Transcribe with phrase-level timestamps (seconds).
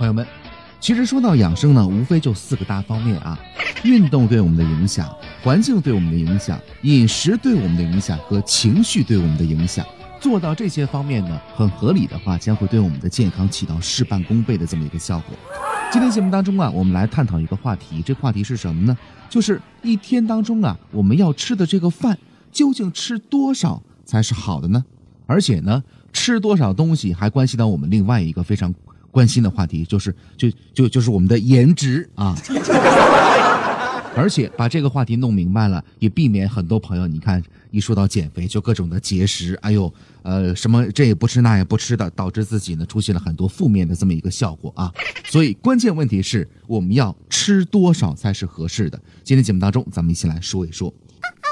[0.00, 0.26] 朋友们，
[0.80, 3.38] 其实说到养生呢，无非就四个大方面啊：
[3.84, 9.84] 运动对我们的影响，环境对我们的影响，饮食对我们的影响和情绪对我们的影响。
[10.18, 15.36] 做到这些方面呢，很合理的话，将会对我们的健康起到事半功倍的这么一个效果。
[15.92, 18.96] 今天节目当中啊，我们来探讨一个话题，这话题是什么呢？
[19.28, 22.16] 就是一天当中啊，我们要吃的这个饭，
[22.50, 24.82] 究竟吃多少才是好的呢？
[25.26, 28.74] 而且呢，吃多少东西还关系到我们另外一个非常
[29.10, 32.36] 关心的话题，就是就就就是我们的颜值啊。
[34.16, 39.90] 而且把这个话题弄明白了，也避免很多朋友，你看一说到减肥就各种的节食，哎呦，
[40.22, 44.92] 呃，什么这也不吃那也不吃的，导致自己呢出现了很多负面的这么一个效果啊。
[45.26, 49.00] 所以关键问题是我们要吃多少才是合适的？
[49.22, 50.92] 今天节目当中，咱们一起来说一说。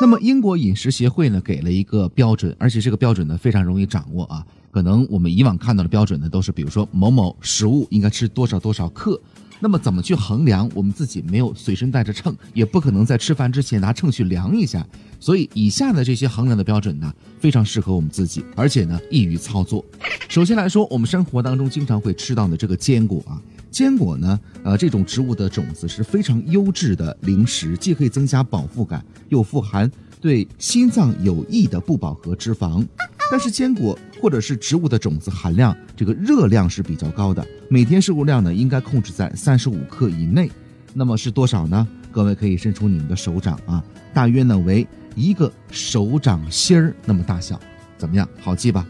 [0.00, 4.46] 那么英国饮食协会呢给了一个标准，而且这个标准呢非常容易掌握啊。
[4.70, 9.20] 可能我们以往看到的标准呢都是，比如说某某食物应该吃多少多少克。
[9.60, 10.70] 那么怎么去衡量？
[10.72, 14.86] 我们自己没有随身带着秤，也不可能在吃饭之前拿秤去量一下。
[15.18, 19.84] 所以以下的这些衡量的标准呢，非常适合我们自己，而且呢易于操作。
[20.28, 23.42] 首先来说，我们生活当中经常会吃到的这个坚果啊，
[23.78, 29.88] 坚果呢，呃，这种植物的种子是非常优质的零食，既可以增加饱腹感，又富含
[30.20, 32.84] 对心脏有益的不饱和脂肪。
[33.30, 40.50] 但是坚果或者是植物的种子含量，这个热量是比较高的，每天摄入量呢应该控制在三十五克以内。
[40.92, 41.86] 那么是多少呢？
[42.10, 43.80] 各位可以伸出你们的手掌啊，
[44.12, 47.60] 大约呢为一个手掌心儿那么大小，
[47.96, 48.28] 怎么样？
[48.40, 48.84] 好记吧？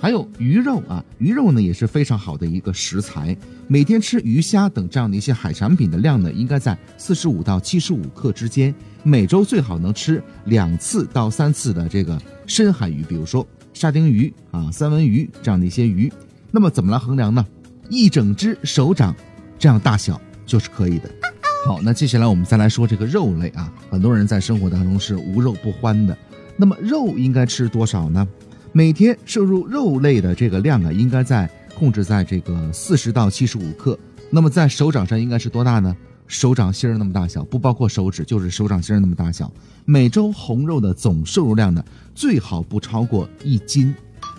[0.00, 3.36] 还有鱼肉啊，鱼肉呢也是非常好的一个食材，
[3.68, 13.46] 每天吃鱼虾等这样的一些海产品的量呢，应该在四十五到七十五克之间，每周最好能吃两次到三次的这个深海鱼，比如说。
[13.72, 16.12] 沙丁鱼啊，三文鱼这样的一些鱼，
[16.50, 17.46] 那么怎么来衡量呢？
[17.88, 19.14] 一整只手掌
[19.60, 21.08] 这样大小就是可以的。
[21.64, 26.18] 好，那接下来我们再来说这个肉类啊，很多人在生活当中是无肉不欢的。
[26.56, 28.26] 那么肉应该吃多少呢？
[28.72, 33.98] 每天摄入肉类的这个量啊，应该在控制在这个四十到七十五克。
[34.30, 35.96] 那么在手掌上应该是多大呢？
[36.28, 39.52] 手掌心儿那么大小，不包括手指，就是手掌心儿那么大小。
[39.84, 43.92] 每周红肉的总摄入量呢，最好不超过一斤。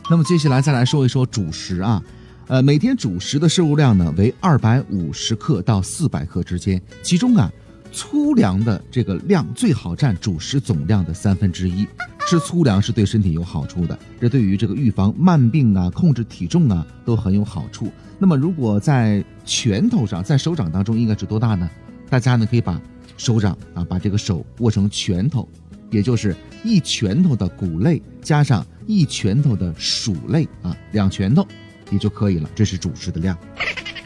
[0.09, 2.01] 那么接下来再来说一说主食啊，
[2.47, 7.51] 呃，每天主食的摄入量呢为二百五十克到四百克之间，其中啊，
[7.91, 11.87] 粗粮的这个量最好占主食总量的三分之一。
[12.27, 17.91] 吃粗粮是对身体有好处的，这对于这个预防慢病啊、控制体重啊都很有好处。
[18.17, 21.69] 那么如果在拳头上，在手掌当中应该是多大呢？
[22.09, 22.79] 大家呢可以把
[23.17, 25.49] 手掌啊，把这个手握成拳头，
[25.89, 31.45] 也就是一拳头的谷类加上一拳头的薯类啊，两拳头
[31.89, 32.49] 也就可以了。
[32.55, 33.37] 这是主食的量。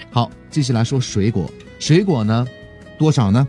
[0.09, 2.47] 好，接下来说水果，水果呢
[2.97, 3.47] 多少呢？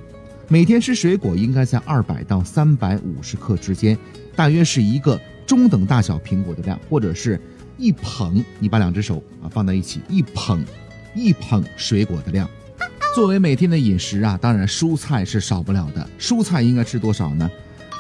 [0.48, 3.98] 每天吃水果应该在二百到三百五十克之间，
[4.36, 7.40] 大约是一个中等大小苹果的量，或者是
[7.76, 8.44] 一捧。
[8.60, 10.64] 你把两只手啊放在一起，一捧
[11.16, 12.48] 一捧水果的量。
[13.12, 16.08] 作为每天的饮食啊，当然蔬菜是少不了的。
[16.16, 17.50] 蔬菜应该吃多少呢？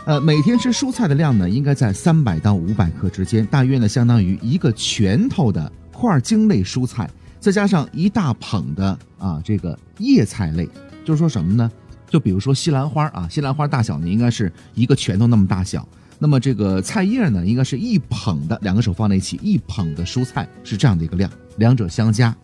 [0.04, 10.68] 呃，每天吃蔬菜的量呢，应该在三百到五百克之间，大约呢相当于一个拳头的块茎类蔬菜，再加上一大捧的啊这个叶菜类，
[11.04, 11.68] 就是说什么呢？
[12.08, 15.86] 就比如说西兰花啊，西兰花大小呢应该是一个拳头那么大小，
[16.18, 22.34] 那么这个菜叶呢应该是一捧的，两个手放在一起，一捧的蔬菜是这样的一个量，两者相加。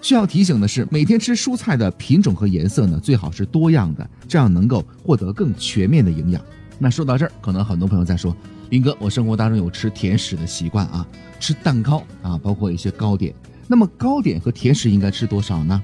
[0.00, 6.42] 需要提醒的是，每天吃蔬菜的品种和颜色呢最好是多样的，这样能够获得更全面的营养。
[6.78, 8.36] 那说到这儿，可能很多朋友在说，
[8.70, 11.06] 林哥，我生活当中有吃甜食的习惯啊，
[11.38, 13.32] 吃蛋糕啊，包括一些糕点。
[13.66, 15.82] 那么糕点和甜食应该吃多少呢？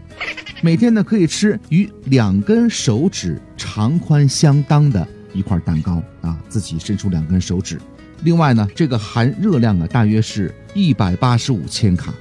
[0.62, 7.81] 每天呢可以吃与两根手指长宽相当的一块蛋糕啊，自己伸出两根手指。
[8.25, 12.12] 另外呢，这个含热量啊大约是一百八十五千卡。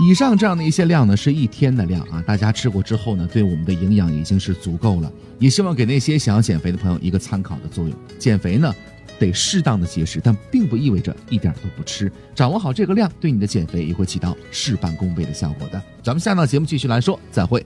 [0.00, 5.12] 以上这样的一些量呢，是一天的量啊，大家吃过之后呢，对我们的营养已经是足够了。
[5.38, 7.94] 也希望给那些想要减肥的朋友一个参考的作用。
[8.18, 8.72] 减肥呢，
[9.22, 12.10] 得适当的节食，但并不意味着一点都不吃。
[12.34, 15.80] 掌握好这个量，对你的减肥也会起到事半功倍的效果的。
[16.02, 17.64] 咱们下档节目继续来说，再会。